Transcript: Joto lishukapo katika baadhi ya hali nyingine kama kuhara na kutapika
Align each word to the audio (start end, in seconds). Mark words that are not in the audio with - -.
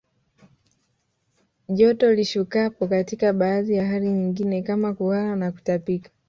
Joto 1.69 2.13
lishukapo 2.13 2.87
katika 2.87 3.33
baadhi 3.33 3.73
ya 3.73 3.87
hali 3.87 4.09
nyingine 4.11 4.61
kama 4.61 4.93
kuhara 4.93 5.35
na 5.35 5.51
kutapika 5.51 6.09